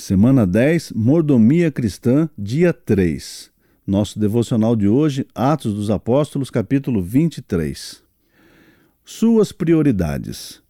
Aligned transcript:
Semana 0.00 0.46
10, 0.46 0.92
Mordomia 0.96 1.70
Cristã, 1.70 2.26
dia 2.36 2.72
3. 2.72 3.50
Nosso 3.86 4.18
devocional 4.18 4.74
de 4.74 4.88
hoje, 4.88 5.26
Atos 5.34 5.74
dos 5.74 5.90
Apóstolos, 5.90 6.48
capítulo 6.48 7.02
23. 7.02 8.02
Suas 9.04 9.52
prioridades. 9.52 10.62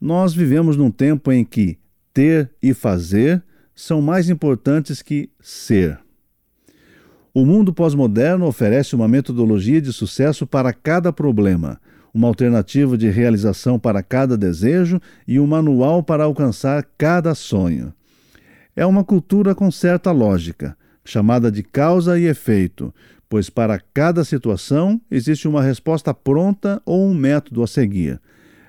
Nós 0.00 0.32
vivemos 0.32 0.74
num 0.74 0.90
tempo 0.90 1.30
em 1.30 1.44
que 1.44 1.78
ter 2.14 2.50
e 2.62 2.72
fazer 2.72 3.44
são 3.74 4.00
mais 4.00 4.30
importantes 4.30 5.02
que 5.02 5.28
ser. 5.38 6.00
O 7.34 7.44
mundo 7.44 7.74
pós-moderno 7.74 8.46
oferece 8.46 8.96
uma 8.96 9.06
metodologia 9.06 9.82
de 9.82 9.92
sucesso 9.92 10.46
para 10.46 10.72
cada 10.72 11.12
problema, 11.12 11.78
uma 12.12 12.26
alternativa 12.26 12.96
de 12.96 13.10
realização 13.10 13.78
para 13.78 14.02
cada 14.02 14.34
desejo 14.34 14.98
e 15.28 15.38
um 15.38 15.46
manual 15.46 16.02
para 16.02 16.24
alcançar 16.24 16.88
cada 16.96 17.34
sonho 17.34 17.92
é 18.76 18.84
uma 18.84 19.02
cultura 19.02 19.54
com 19.54 19.70
certa 19.70 20.12
lógica, 20.12 20.76
chamada 21.02 21.50
de 21.50 21.62
causa 21.62 22.18
e 22.18 22.26
efeito, 22.26 22.94
pois 23.28 23.48
para 23.48 23.80
cada 23.94 24.22
situação 24.22 25.00
existe 25.10 25.48
uma 25.48 25.62
resposta 25.62 26.12
pronta 26.12 26.80
ou 26.84 27.08
um 27.08 27.14
método 27.14 27.62
a 27.62 27.66
seguir. 27.66 28.20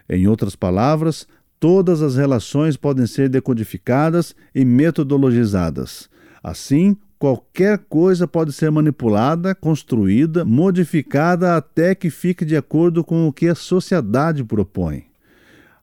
Em 0.10 0.26
outras 0.28 0.56
palavras, 0.56 1.28
todas 1.60 2.02
as 2.02 2.16
relações 2.16 2.78
podem 2.78 3.06
ser 3.06 3.28
decodificadas 3.28 4.34
e 4.56 4.64
metodologizadas. 4.64 6.10
Assim, 6.42 6.96
qualquer 7.20 7.80
coisa 7.90 8.26
pode 8.26 8.54
ser 8.54 8.72
manipulada, 8.72 9.54
construída, 9.54 10.46
modificada 10.46 11.58
até 11.58 11.94
que 11.94 12.10
fique 12.10 12.46
de 12.46 12.56
acordo 12.56 13.04
com 13.04 13.28
o 13.28 13.34
que 13.34 13.50
a 13.50 13.56
sociedade 13.56 14.44
propõe. 14.44 15.07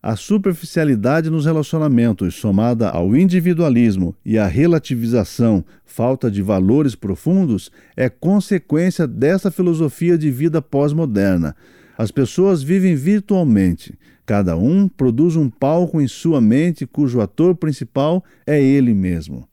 A 0.06 0.16
superficialidade 0.16 1.30
nos 1.30 1.46
relacionamentos, 1.46 2.34
somada 2.34 2.90
ao 2.90 3.16
individualismo 3.16 4.14
e 4.22 4.36
à 4.36 4.46
relativização, 4.46 5.64
falta 5.82 6.30
de 6.30 6.42
valores 6.42 6.94
profundos, 6.94 7.72
é 7.96 8.10
consequência 8.10 9.06
dessa 9.06 9.50
filosofia 9.50 10.18
de 10.18 10.30
vida 10.30 10.60
pós-moderna. 10.60 11.56
As 11.96 12.10
pessoas 12.10 12.62
vivem 12.62 12.94
virtualmente. 12.94 13.98
Cada 14.26 14.58
um 14.58 14.88
produz 14.88 15.36
um 15.36 15.48
palco 15.48 15.98
em 16.02 16.06
sua 16.06 16.38
mente 16.38 16.86
cujo 16.86 17.22
ator 17.22 17.54
principal 17.54 18.22
é 18.46 18.62
ele 18.62 18.92
mesmo. 18.92 19.48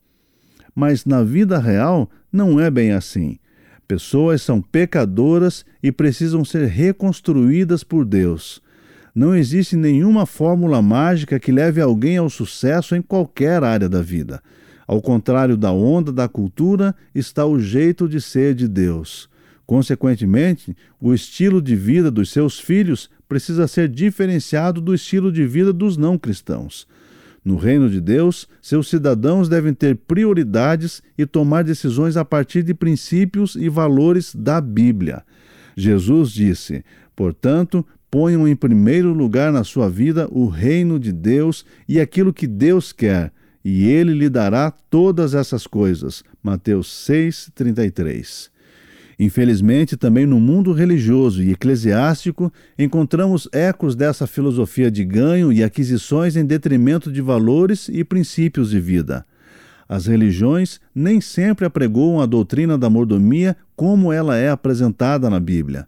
Mas 0.76 1.06
na 1.06 1.24
vida 1.24 1.60
real 1.60 2.12
não 2.30 2.60
é 2.60 2.70
bem 2.70 2.92
assim. 2.92 3.40
Pessoas 3.88 4.42
são 4.42 4.62
pecadoras 4.62 5.64
e 5.82 5.94
precisam 5.94 6.44
ser 6.44 6.66
reconstruídas 6.68 7.86
por 7.86 8.04
Deus. 8.04 8.62
Não 9.14 9.36
existe 9.36 9.76
nenhuma 9.76 10.26
fórmula 10.26 10.82
mágica 10.82 11.40
que 11.40 11.52
leve 11.52 11.82
alguém 11.82 12.18
ao 12.18 12.30
sucesso 12.30 12.96
em 12.96 13.02
qualquer 13.02 13.64
área 13.64 13.90
da 13.90 14.02
vida. 14.02 14.42
Ao 14.88 15.02
contrário 15.02 15.58
da 15.58 15.72
onda 15.72 16.12
da 16.12 16.28
cultura, 16.28 16.96
está 17.14 17.46
o 17.46 17.60
jeito 17.60 18.08
de 18.08 18.22
ser 18.22 18.56
de 18.56 18.68
Deus. 18.68 19.30
Consequentemente, 19.66 20.76
o 21.00 21.14
estilo 21.14 21.62
de 21.62 21.76
vida 21.76 22.12
dos 22.12 22.30
seus 22.30 22.60
filhos 22.60 23.10
precisa 23.28 23.68
ser 23.68 23.88
diferenciado 23.88 24.82
do 24.82 24.94
estilo 24.94 25.32
de 25.32 25.46
vida 25.46 25.72
dos 25.72 25.96
não 25.96 26.18
cristãos. 26.18 26.86
No 27.44 27.56
reino 27.56 27.90
de 27.90 28.00
Deus, 28.00 28.48
seus 28.62 28.90
cidadãos 28.90 29.50
devem 29.50 29.74
ter 29.74 29.96
prioridades 29.96 31.02
e 31.18 31.26
tomar 31.26 31.64
decisões 31.64 32.18
a 32.18 32.24
partir 32.24 32.64
de 32.64 32.74
princípios 32.74 33.56
e 33.56 33.68
valores 33.68 34.36
da 34.36 34.62
Bíblia. 34.62 35.24
Jesus 35.76 36.32
disse: 36.32 36.84
Portanto, 37.16 37.86
ponham 38.12 38.46
em 38.46 38.56
primeiro 38.56 39.14
lugar 39.14 39.54
na 39.54 39.64
sua 39.64 39.90
vida 39.90 40.28
o 40.30 40.48
reino 40.48 41.00
de 41.00 41.14
Deus 41.14 41.66
e 41.88 41.98
aquilo 41.98 42.34
que 42.34 42.46
Deus 42.46 42.92
quer, 42.92 43.32
e 43.64 43.88
ele 43.88 44.14
lhe 44.14 44.30
dará 44.30 44.70
todas 44.70 45.34
essas 45.34 45.66
coisas. 45.66 46.22
Mateus 46.44 46.88
6:33. 47.08 48.52
Infelizmente, 49.18 49.96
também 49.96 50.26
no 50.26 50.40
mundo 50.40 50.74
religioso 50.74 51.44
e 51.44 51.52
eclesiástico, 51.52 52.52
encontramos 52.78 53.48
ecos 53.54 53.96
dessa 53.96 54.26
filosofia 54.26 54.90
de 54.90 55.06
ganho 55.06 55.54
e 55.54 55.64
aquisições 55.64 56.36
em 56.36 56.44
detrimento 56.44 57.12
de 57.12 57.22
valores 57.22 57.88
e 57.88 58.04
princípios 58.04 58.72
de 58.72 58.80
vida. 58.80 59.24
As 59.88 60.08
religiões 60.08 60.82
nem 60.96 61.22
sempre 61.22 61.66
apregoam 61.66 62.20
a 62.20 62.26
doutrina 62.26 62.78
da 62.78 62.90
mordomia 62.90 63.56
como 63.76 64.12
ela 64.12 64.38
é 64.38 64.50
apresentada 64.50 65.30
na 65.30 65.40
Bíblia. 65.40 65.88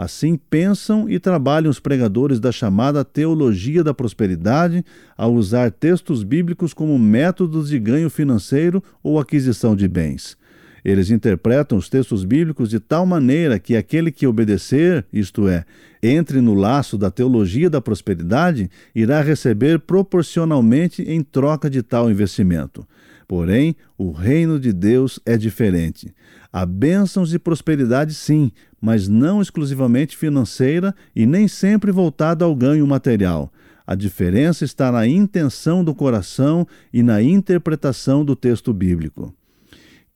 Assim 0.00 0.36
pensam 0.36 1.10
e 1.10 1.18
trabalham 1.18 1.68
os 1.68 1.80
pregadores 1.80 2.38
da 2.38 2.52
chamada 2.52 3.04
teologia 3.04 3.82
da 3.82 3.92
prosperidade 3.92 4.84
ao 5.16 5.34
usar 5.34 5.72
textos 5.72 6.22
bíblicos 6.22 6.72
como 6.72 6.96
métodos 6.96 7.68
de 7.68 7.80
ganho 7.80 8.08
financeiro 8.08 8.80
ou 9.02 9.18
aquisição 9.18 9.74
de 9.74 9.88
bens. 9.88 10.38
Eles 10.84 11.10
interpretam 11.10 11.76
os 11.76 11.88
textos 11.88 12.24
bíblicos 12.24 12.70
de 12.70 12.78
tal 12.78 13.04
maneira 13.04 13.58
que 13.58 13.74
aquele 13.74 14.12
que 14.12 14.24
obedecer, 14.24 15.04
isto 15.12 15.48
é, 15.48 15.64
entre 16.00 16.40
no 16.40 16.54
laço 16.54 16.96
da 16.96 17.10
teologia 17.10 17.68
da 17.68 17.80
prosperidade, 17.80 18.70
irá 18.94 19.20
receber 19.20 19.80
proporcionalmente 19.80 21.02
em 21.02 21.24
troca 21.24 21.68
de 21.68 21.82
tal 21.82 22.08
investimento. 22.08 22.86
Porém, 23.28 23.76
o 23.98 24.10
reino 24.10 24.58
de 24.58 24.72
Deus 24.72 25.20
é 25.26 25.36
diferente. 25.36 26.14
Há 26.50 26.64
bênçãos 26.64 27.34
e 27.34 27.38
prosperidade, 27.38 28.14
sim, 28.14 28.50
mas 28.80 29.06
não 29.06 29.42
exclusivamente 29.42 30.16
financeira 30.16 30.94
e 31.14 31.26
nem 31.26 31.46
sempre 31.46 31.92
voltada 31.92 32.46
ao 32.46 32.56
ganho 32.56 32.86
material. 32.86 33.52
A 33.86 33.94
diferença 33.94 34.64
está 34.64 34.90
na 34.90 35.06
intenção 35.06 35.84
do 35.84 35.94
coração 35.94 36.66
e 36.90 37.02
na 37.02 37.22
interpretação 37.22 38.24
do 38.24 38.34
texto 38.34 38.72
bíblico. 38.72 39.34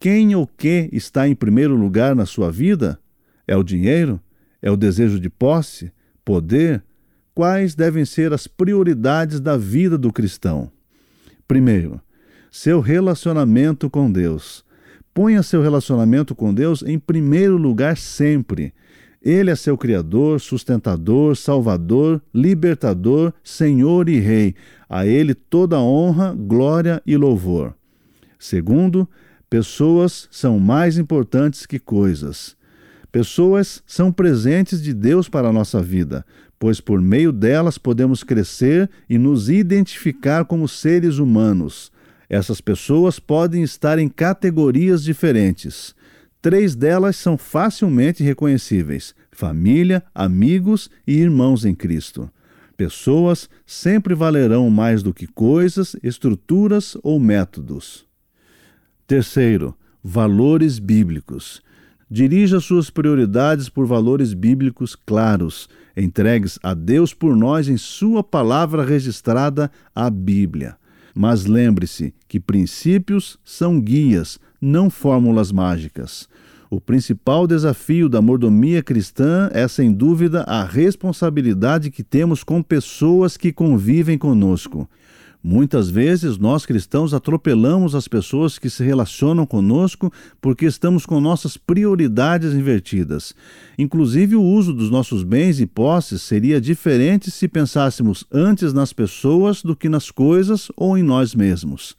Quem 0.01 0.35
ou 0.35 0.47
que 0.47 0.89
está 0.91 1.29
em 1.29 1.35
primeiro 1.35 1.77
lugar 1.77 2.17
na 2.17 2.25
sua 2.25 2.51
vida? 2.51 2.99
É 3.47 3.55
o 3.57 3.63
dinheiro? 3.63 4.19
É 4.63 4.71
o 4.71 4.77
desejo 4.77 5.21
de 5.21 5.29
posse? 5.29 5.93
Poder? 6.25 6.83
Quais 7.35 7.75
devem 7.75 8.07
ser 8.07 8.33
as 8.33 8.47
prioridades 8.47 9.39
da 9.39 9.57
vida 9.57 9.99
do 9.99 10.11
cristão? 10.11 10.71
Primeiro, 11.47 12.01
seu 12.53 12.81
relacionamento 12.81 13.89
com 13.89 14.13
Deus. 14.13 14.63
Ponha 15.15 15.43
seu 15.43 15.63
relacionamento 15.63 16.35
com 16.35 16.53
Deus 16.53 16.83
em 16.83 16.99
primeiro 16.99 17.57
lugar 17.57 17.97
sempre. 17.97 18.75
Ele 19.23 19.51
é 19.51 19.57
seu 19.57 19.79
Criador, 19.79 20.39
sustentador, 20.39 21.35
Salvador, 21.35 22.21
libertador, 22.33 23.33
Senhor 23.43 24.07
e 24.11 24.19
Rei. 24.19 24.55
A 24.87 25.07
Ele 25.07 25.33
toda 25.33 25.81
honra, 25.81 26.35
glória 26.39 27.03
e 27.07 27.17
louvor. 27.17 27.75
Segundo, 28.39 29.09
pessoas 29.49 30.29
são 30.31 30.59
mais 30.59 30.99
importantes 30.99 31.65
que 31.65 31.79
coisas. 31.79 32.55
Pessoas 33.11 33.83
são 33.87 34.13
presentes 34.13 34.83
de 34.83 34.93
Deus 34.93 35.27
para 35.27 35.49
a 35.49 35.53
nossa 35.53 35.83
vida, 35.83 36.23
pois 36.59 36.83
por 36.83 37.01
meio 37.01 37.33
delas 37.33 37.79
podemos 37.79 38.23
crescer 38.23 38.91
e 39.09 39.17
nos 39.17 39.49
identificar 39.49 40.45
como 40.45 40.69
seres 40.69 41.17
humanos. 41.17 41.92
Essas 42.33 42.63
pessoas 42.63 43.19
podem 43.19 43.63
estar 43.63 43.99
em 43.99 44.09
categorias 44.09 45.05
diferentes. 45.05 45.95
Três 46.41 46.75
delas 46.75 47.15
são 47.15 47.37
facilmente 47.37 48.23
reconhecíveis: 48.23 49.15
família, 49.31 50.03
amigos 50.15 50.89
e 51.07 51.13
irmãos 51.13 51.67
em 51.67 51.75
Cristo. 51.75 52.31
Pessoas 52.75 53.51
sempre 53.67 54.15
valerão 54.15 54.71
mais 54.71 55.03
do 55.03 55.13
que 55.13 55.27
coisas, 55.27 55.95
estruturas 56.03 56.97
ou 57.03 57.21
métodos. 57.21 58.07
Terceiro, 59.07 59.77
valores 60.03 60.79
bíblicos. 60.79 61.63
Dirija 62.11 62.61
suas 62.61 62.89
prioridades 62.89 63.69
por 63.69 63.85
valores 63.85 64.33
bíblicos 64.33 64.95
claros, 64.95 65.69
entregues 65.95 66.59
a 66.63 66.73
Deus 66.73 67.13
por 67.13 67.37
nós 67.37 67.69
em 67.69 67.77
Sua 67.77 68.25
palavra 68.25 68.83
registrada, 68.83 69.71
a 69.95 70.09
Bíblia. 70.09 70.79
Mas 71.15 71.45
lembre-se 71.45 72.15
que 72.27 72.41
princípios 72.41 73.39
são 73.45 73.81
guias, 73.81 74.39
não 74.61 74.89
fórmulas 74.89 75.53
mágicas. 75.53 76.29
O 76.71 76.81
principal 76.81 77.47
desafio 77.47 78.09
da 78.09 78.23
mordomia 78.23 78.83
cristã 78.83 79.51
é, 79.53 79.69
sem 79.69 79.93
dúvida, 79.93 80.43
a 80.45 80.65
responsabilidade 80.65 81.91
que 81.91 82.03
temos 82.03 82.43
com 82.43 82.63
pessoas 82.63 83.37
que 83.37 83.53
convivem 83.53 84.17
conosco. 84.17 84.89
Muitas 85.45 85.91
vezes 85.91 86.39
nós 86.39 86.65
cristãos 86.65 87.13
atropelamos 87.13 87.97
as 87.97 88.07
pessoas 88.07 88.61
que 88.61 88.71
se 88.71 88.85
relacionam 88.85 89.45
conosco 89.45 90.13
porque 90.41 90.67
estamos 90.67 91.05
com 91.05 91.21
nossas 91.21 91.57
prioridades 91.57 92.55
invertidas. 92.55 93.35
Inclusive, 93.77 94.37
o 94.37 94.43
uso 94.43 94.73
dos 94.73 94.89
nossos 94.89 95.25
bens 95.25 95.59
e 95.59 95.67
posses 95.67 96.23
seria 96.23 96.61
diferente 96.61 97.29
se 97.29 97.49
pensássemos 97.49 98.25
antes 98.31 98.73
nas 98.73 98.93
pessoas 98.93 99.63
do 99.63 99.75
que 99.75 99.89
nas 99.89 100.13
coisas 100.13 100.71
ou 100.77 100.97
em 100.97 101.03
nós 101.03 101.35
mesmos. 101.35 101.97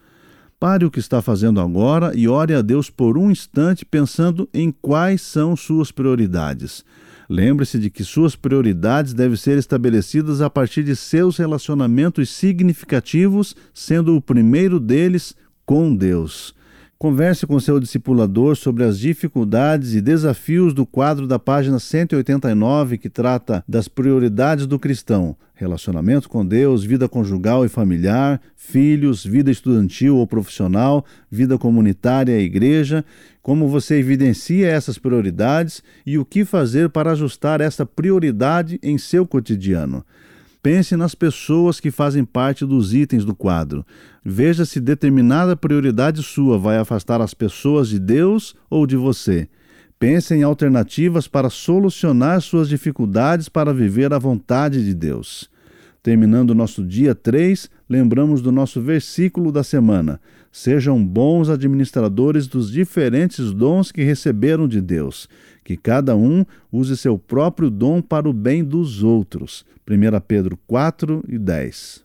Pare 0.58 0.86
o 0.86 0.92
que 0.92 1.00
está 1.00 1.22
fazendo 1.22 1.60
agora 1.60 2.14
e 2.16 2.30
ore 2.30 2.54
a 2.54 2.62
Deus 2.62 2.90
por 2.90 3.18
um 3.18 3.30
instante 3.30 3.84
pensando 3.84 4.48
em 4.54 4.72
quais 4.72 5.22
são 5.22 5.58
suas 5.58 5.92
prioridades. 5.92 6.86
Lembre-se 7.30 7.80
de 7.80 7.90
que 7.90 8.04
suas 8.04 8.36
prioridades 8.36 9.14
devem 9.14 9.38
ser 9.38 9.58
estabelecidas 9.58 10.42
a 10.42 10.50
partir 10.50 10.84
de 10.84 10.96
seus 10.96 11.38
relacionamentos 11.38 12.30
significativos, 12.30 13.56
sendo 13.74 14.16
o 14.16 14.22
primeiro 14.22 14.80
deles 14.80 15.36
com 15.66 15.96
Deus. 15.96 16.54
Converse 16.98 17.46
com 17.46 17.60
seu 17.60 17.80
discipulador 17.80 18.56
sobre 18.56 18.84
as 18.84 18.98
dificuldades 18.98 19.94
e 19.94 20.00
desafios 20.00 20.74
do 20.74 20.86
quadro 20.86 21.28
da 21.28 21.38
página 21.38 21.78
189 21.78 22.98
que 22.98 23.10
trata 23.10 23.64
das 23.68 23.90
prioridades 23.90 24.66
do 24.66 24.80
cristão: 24.80 25.36
relacionamento 25.54 26.30
com 26.30 26.46
Deus, 26.46 26.84
vida 26.84 27.10
conjugal 27.10 27.66
e 27.66 27.70
familiar, 27.70 28.40
filhos, 28.56 29.26
vida 29.26 29.52
estudantil 29.52 30.16
ou 30.16 30.26
profissional, 30.26 31.06
vida 31.30 31.58
comunitária 31.58 32.40
e 32.40 32.46
igreja. 32.46 33.04
Como 33.42 33.68
você 33.68 33.96
evidencia 33.96 34.70
essas 34.70 34.98
prioridades 34.98 35.84
e 36.06 36.18
o 36.18 36.24
que 36.24 36.46
fazer 36.46 36.90
para 36.90 37.12
ajustar 37.12 37.60
essa 37.60 37.86
prioridade 37.86 38.80
em 38.82 38.98
seu 38.98 39.28
cotidiano. 39.28 40.06
Pense 40.64 40.96
nas 40.96 41.14
pessoas 41.14 41.82
que 41.82 41.92
fazem 41.92 42.24
parte 42.24 42.66
dos 42.66 42.94
itens 42.94 43.26
do 43.26 43.36
quadro. 43.36 43.86
Veja 44.24 44.64
se 44.64 44.80
determinada 44.80 45.58
prioridade 45.58 46.24
sua 46.24 46.58
vai 46.58 46.78
afastar 46.78 47.20
as 47.20 47.34
pessoas 47.34 47.90
de 47.90 48.00
Deus 48.00 48.56
ou 48.70 48.88
de 48.88 48.96
você. 48.96 49.50
Pense 50.00 50.34
em 50.34 50.42
alternativas 50.42 51.28
para 51.28 51.50
solucionar 51.50 52.40
suas 52.42 52.70
dificuldades 52.70 53.50
para 53.50 53.74
viver 53.74 54.14
a 54.14 54.18
vontade 54.18 54.86
de 54.86 54.94
Deus. 54.94 55.50
Terminando 56.02 56.56
nosso 56.56 56.82
dia 56.82 57.14
3, 57.14 57.70
lembramos 57.90 58.42
do 58.42 58.52
nosso 58.52 58.82
versículo 58.82 59.52
da 59.52 59.64
semana. 59.64 60.22
Sejam 60.56 61.04
bons 61.04 61.50
administradores 61.50 62.46
dos 62.46 62.72
diferentes 62.72 63.52
dons 63.52 63.92
que 63.92 64.04
receberam 64.04 64.68
de 64.68 64.80
Deus, 64.80 65.28
que 65.64 65.76
cada 65.76 66.16
um 66.16 66.46
use 66.72 66.96
seu 66.96 67.18
próprio 67.18 67.72
dom 67.72 68.04
para 68.04 68.30
o 68.30 68.34
bem 68.34 68.64
dos 68.64 69.02
outros. 69.02 69.66
1 69.90 70.22
Pedro 70.28 70.56
4 70.68 71.24
e 71.28 71.40
10. 71.40 72.03